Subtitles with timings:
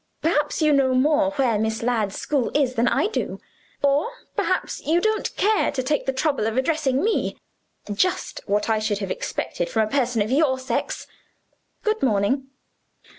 [0.23, 3.39] Perhaps you know no more where Miss Ladd's school is than I do?
[3.83, 7.37] or, perhaps, you don't care to take the trouble of addressing me?
[7.93, 11.05] Just what I should have expected from a person of your sex!
[11.83, 12.47] Good morning."